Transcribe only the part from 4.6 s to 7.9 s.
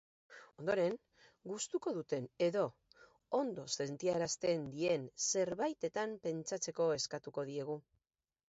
dien zerbaitetan pentsatzeko eskatuko diegu.